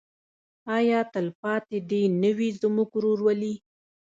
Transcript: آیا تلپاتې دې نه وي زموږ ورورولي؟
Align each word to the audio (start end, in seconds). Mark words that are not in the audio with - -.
آیا 0.77 0.99
تلپاتې 1.13 1.77
دې 1.89 2.03
نه 2.21 2.31
وي 2.37 2.49
زموږ 2.61 2.89
ورورولي؟ 2.93 3.53